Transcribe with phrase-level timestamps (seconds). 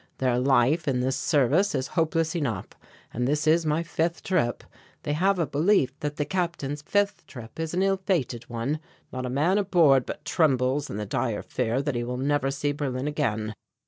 [0.17, 2.69] Their life in this service is hopeless enough
[3.13, 4.63] and this is my fifth trip;
[5.03, 8.79] they have a belief that the Captain's fifth trip is an ill fated one;
[9.13, 12.71] not a man aboard but trembles in the dire fear that he will never see
[12.71, 13.53] Berlin again.